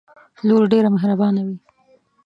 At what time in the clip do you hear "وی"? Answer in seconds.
1.47-1.57